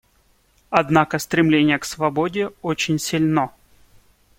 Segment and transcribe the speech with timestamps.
[0.71, 3.51] Однако стремление к свободе очень сильно.